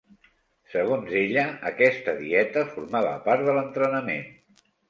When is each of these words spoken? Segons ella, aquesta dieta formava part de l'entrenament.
Segons 0.75 1.11
ella, 1.19 1.43
aquesta 1.71 2.17
dieta 2.23 2.65
formava 2.73 3.15
part 3.29 3.47
de 3.51 3.59
l'entrenament. 3.59 4.29